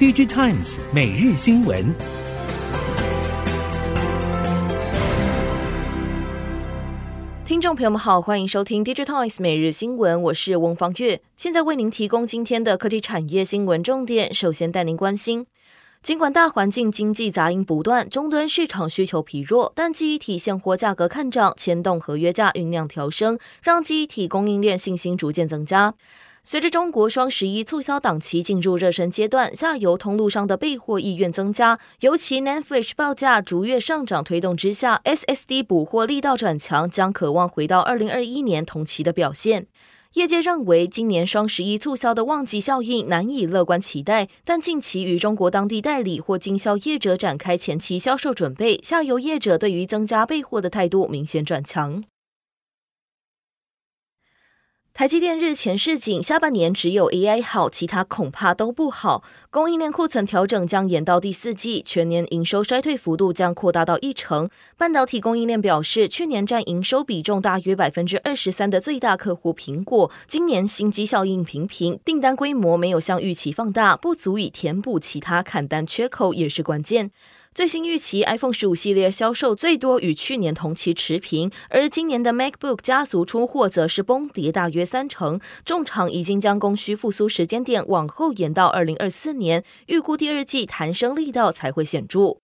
[0.00, 1.94] DigiTimes 每日新闻。
[7.44, 14.32] 听众朋友们好，欢迎收听 DigiTimes 每日新闻，我是翁方月，现在为您提供今天的科技产业新闻重点。
[14.32, 15.44] 首先带您关心。
[16.02, 25.92] 尽管大环境经济杂音不断，终端市场需求疲弱，但记忆体现货价格看涨，牵动合约价酝酿调升，让记忆体供应链信心逐渐增加。
[26.42, 39.66] 随着中国双十一促销档期进入热身阶段，下游通路商的备货意愿增加，尤其 NAND Flash 报价逐月上涨推动之下，SSD 补货力道转强，将可望回到二零二一年同期的表现。
[40.14, 52.02] 业界认为，今年双十一促销的旺季效应难以乐观期待，但近期与中国当地代理或经销业者展开前期销售准备，下游业者对于增加备货的态度明显转强。
[54.92, 59.22] 台积电日前示警，下半年只有 AI 好，其他恐怕都不好。
[59.48, 64.50] 供应链库存调整将延到第四季，全年营收衰退幅度将扩大到一成。
[64.76, 77.10] 半导体供应链表示，去年占营收比重大约百分之二十三的最大客户苹果，今年新机效应平平，订单规模没有像预期放大，不足以填补其他砍单缺口，也是关键。
[77.52, 85.40] 最新预期，iPhone 十五系列销售最多与去年同期持平，而今年的 MacBook 家族出货则是崩跌大约三成。
[85.64, 92.38] 众厂已经将供需复苏时间点往后延到二零二四年，预估第二季弹升力道才会显著。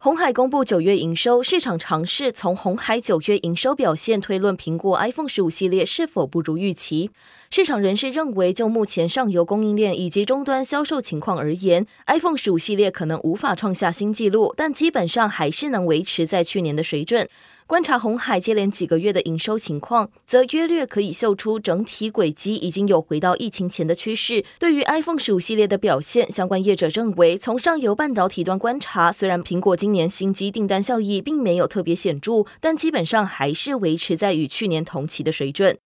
[0.00, 7.10] 鸿海公布九月营收，市场尝试从鸿海九月营收表现推论苹果 iPhone 十五系列是否不如预期。
[7.50, 17.28] 市场人士认为，就目前上游供应链以及终端销售情况而言，iPhone 十五系列可能无法创下新纪录，但基本上还是能维持在去年的水准。
[17.68, 24.42] 观察红海接连几个月的营收情况，则约略可以嗅出整体轨迹已经有回到疫情前的趋势。
[24.58, 35.76] 对于 iPhone 十五系列的表现，相关业者认为，从上游半导体端观察，虽然苹果今年新机订单效益并没有特别显著，但基本上还是维持在与去年同期的水准。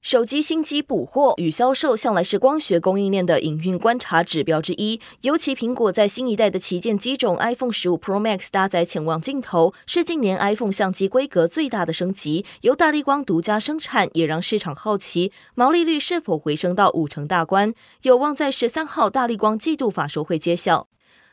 [0.00, 20.86] 手机新机补货与销售向来是光学供应链的营运观察指标之一，尤其苹果在新一代的旗舰机种 iPhone 十五 Pro Max 搭载潜望镜头，是近年 iPhone 相机规格最大的升级，由大立光独家生产，也让市场好奇毛利率是否回升到五成大关，有望在十三号大立光季度法说会揭晓。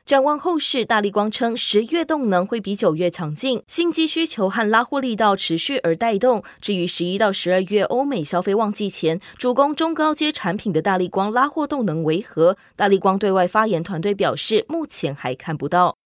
[0.06, 6.44] 展望后市，大力光称十月动能会比九月强劲，新机需求和拉货力道持续而带动。
[6.62, 12.56] 至于十一到十二月欧美消费旺季前主攻中高阶产品的大力光拉货动能为何？
[12.76, 15.98] 大力光对外发言团队表示，目前还看不到。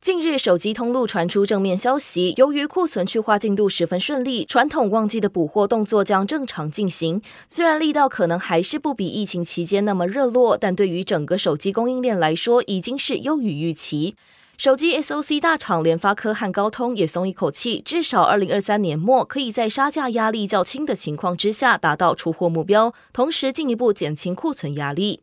[0.00, 7.20] 近日，手机通路传出正面消息，由于库存去化进度十分顺利，传统旺季的补货动作将正常进行。
[7.50, 14.16] 虽然力道可能还是不比疫情期间那么热络，但对于整个手机供应链来说，已经是优于预期。
[14.56, 25.20] 手机 SoC 大厂联发科和高通也松一口气，至少二零二三年末可以在杀价压力较轻的情况之下达到出货目标，同时进一步减轻库存压力。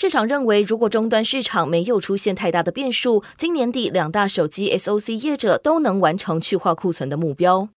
[0.00, 7.70] 市场认为，如果终端市场没有出现太大的变数，今年底两大手机 SoC 业者都能完成去化库存的目标。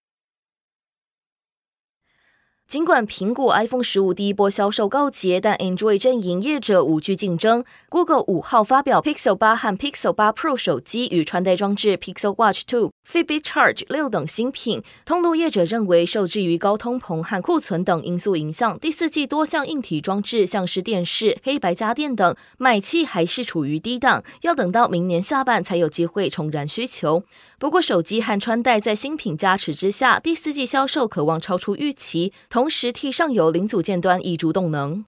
[2.71, 7.65] 尽管苹果 iPhone 十五第一波销售告捷，但 Android 阵营业者无惧竞争。
[7.89, 14.81] Google 五号发表 Pixel 八和 Pixel 八 Pro 手机与穿戴装置 Pixel Watch Two、Fitbit Charge 六等新品。
[15.03, 27.25] 通路业者认为，受制于高通膨和库存等因素影响，第四季多项硬体装置，像是电视、黑白家电等，买气还是处于低档，要等到明年下半才有机会重燃需求。
[27.59, 32.31] 不过，手机和穿戴在新品加持之下，第四季销售可望超出预期。
[32.49, 35.03] 同同时，替上游零组件端挹注动能。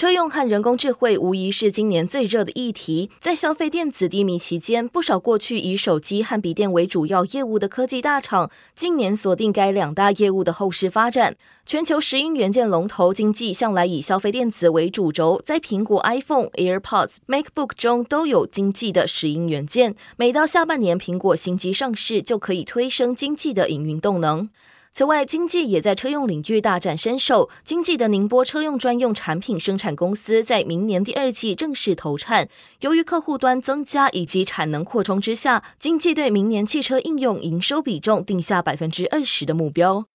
[0.00, 3.10] 车用和人工智慧无疑是今年最热的议题。
[3.20, 11.36] 在消费电子低迷期间，不少过去以手机和笔电为主要业务的科技大厂，今年锁定该两大业务的后市发展。
[11.66, 19.94] 全球石英元件龙头经济向来以消费电子为主轴，在苹果 iPhone、AirPods、MacBook 中都有经济的石英元件。
[20.16, 24.48] 每到下半年，苹果新机上市，就可以推升经济的营运动能。
[24.92, 27.48] 此外，经济也在车用领域大展身手。
[27.64, 32.48] 经济的宁波车用专用产品生产公司在明年第二季正式投产。
[32.80, 40.06] 由于客户端增加以及产能扩充之下，经济对明年汽车应用营收比重定下百分之二十的目标。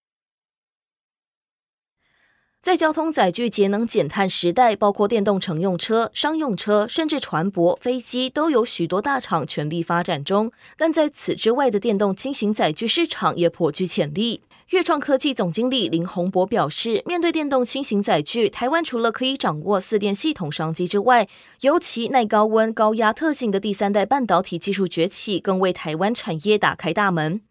[2.62, 10.52] 在交通载具节能减碳时代，包括电动乘用车、商用车，甚至船舶、飞机，都有许多大厂全力发展中。
[10.76, 14.42] 但在此之外的电动轻型载具市场也颇具潜力。
[14.72, 21.28] 越创科技总经理林宏博表示，面对电动新型载具，台湾除了可以掌握四电系统商机之外，
[21.62, 27.42] 尤其耐高温、高压特性的第三代半导体技术崛起，更为台湾产业打开大门。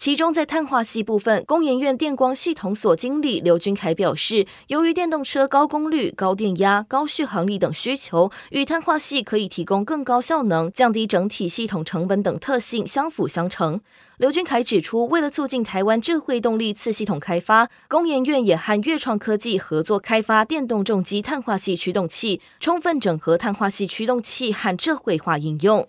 [0.00, 13.82] 其中，在碳化系部分，工研院电光系统所经理刘君凯表示，由于电动车高功率、高电压、高续航力等需求，与碳化系可以提供更高效能、降低整体系统成本等特性相辅相成。
[14.16, 25.86] 刘君凯指出，为了促进台湾智慧动力次系统开发，工研院也和跃创科技合作开发电动重机碳化系驱动器，充分整合碳化系驱动器和智慧化应用。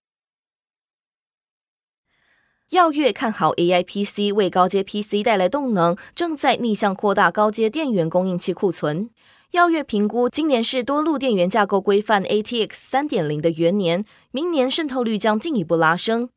[2.72, 9.10] 耀跃看好 AI PC 为高阶 PC 带来动能，正在逆向扩大高阶电源供应器库存。
[9.52, 16.30] 耀跃评估，今年是多路电源架构规范 ATX 三点零的元年，明年渗透率将进一步拉升。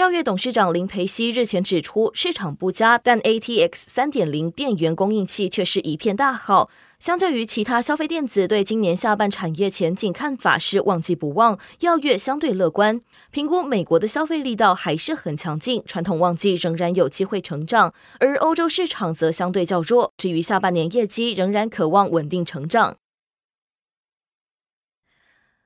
[0.00, 6.70] 耀跃董事长林培熙日前指出，市场不佳，但 ATX 三点零电源供应器却是一片大好。
[6.98, 20.14] 相较于其他消费电子对今年下半产业前景看法是旺季不旺，耀跃相对乐观，评估美国的消费力道还是很强劲，传统旺季仍然有机会成长，而欧洲市场则相对较弱。
[20.16, 22.96] 至于下半年业绩，仍然渴望稳定成长。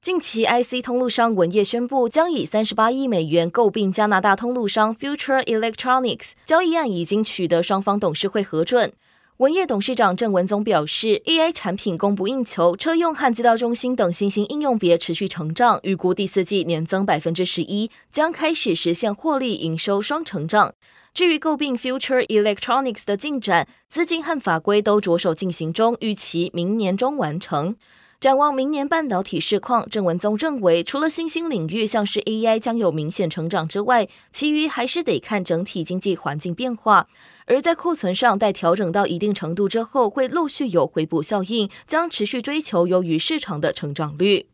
[0.04, 8.92] 近期，IC 通路商文业宣布将以三十八亿美元购并加拿大通路商 Future Electronics，交易案已经取得双方董事会核准。
[9.38, 20.74] 文业董事长郑文宗表示，EA 产品供不应求，车用和资料中心等新兴应用别持续成长，预估第四季年增百分之十一，将开始实现获利营收双成长。
[21.14, 27.76] 至于购并 Future Electronics 的进展，资金和法规都着手进行中，预期明年中完成。
[28.24, 37.06] 展望明年半导体市况，郑文宗认为，除了新兴领域像是 AI 将有明显成长之外，其余还是得看整体经济环境变化。
[37.44, 44.46] 而在库存上，待调整到一定程度之后，会陆续有回补效应，将持续追求优于市场的成长率。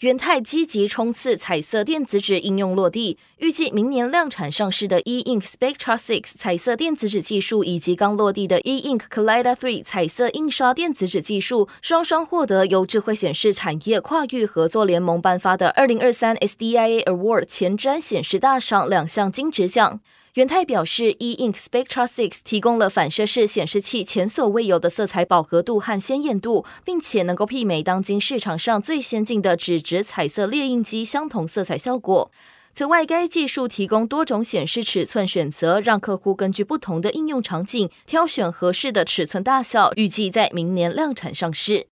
[0.00, 20.00] 元太积极冲刺彩色电子纸应用落地，预计明年量产上市的 E Ink Spectra 6彩色电子纸技术，以及刚落地的 E Ink Kaleido 3彩色印刷电子纸技术，双双获得由智慧显示产业跨域合作联盟颁发的二零二三 SDIA Award 前瞻显示大赏两项金质奖。
[20.34, 32.32] 元太表示，E Ink Spectra 6提供了反射式显示器前所未有的色彩饱和度和鲜艳度，并且能够媲美当今市场上最先进的纸质彩色列印机相同色彩效果。
[32.72, 39.92] 此外，该技术提供多种显示尺寸选择，让客户根据不同的应用场景挑选合适的尺寸大小。
[39.94, 41.86] 预计在明年量产上市。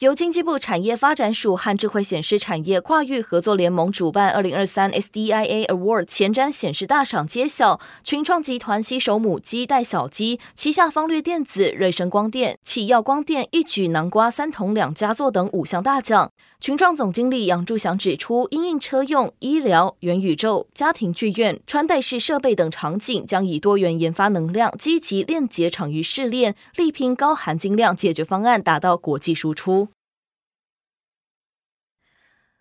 [0.00, 16.30] 由经济部产业发展署和智慧显示产业跨域合作联盟主办，二零二三 SDIA Award 前瞻显示大赏揭晓，群创集团携手母鸡带小鸡，旗下方略电子、瑞声光电、启耀光电一举囊括三铜两佳作等五项大奖。
[16.60, 29.85] 群创总经理杨柱祥指出，因应车用、医疗、元宇宙、家庭剧院、穿戴式设备等场景，将以多元研发能量，积极链接场域试炼，力拼高含金量解决方案，达到国际输出。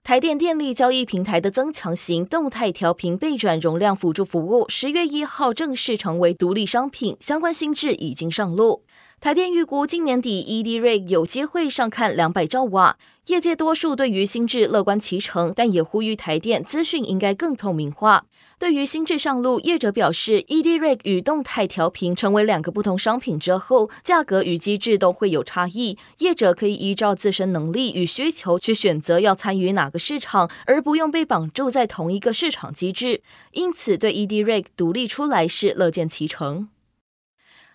[0.06, 8.84] 台电电力交易平台的增强型动态调频备转容量辅助服务，十月一号正式成为独立商品，相关新制已经上路。
[9.22, 12.96] 台电预估今年底 ED-REC 有机会上看两百兆瓦，
[13.26, 18.26] 业界多数对于新制乐观其成，但也呼吁台电资讯应该更透明化。
[18.60, 25.98] 对于新制上路，业者表示，ED-REC 与动态调频成为两个不同商品之后，价格与机制都会有差异。
[26.20, 33.24] 业者可以依照自身能力与需求去选择要参与哪个市场，而不用被绑住在同一个市场机制。
[33.54, 36.70] 因此，对 ED-REC 独立出来是乐见其成。